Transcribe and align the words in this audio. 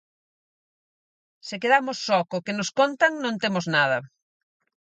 Se 1.47 1.55
quedamos 1.61 1.97
só 2.07 2.19
co 2.29 2.43
que 2.45 2.57
nos 2.57 2.69
contan, 2.79 3.11
non 3.23 3.35
temos 3.43 3.65
nada. 3.75 3.97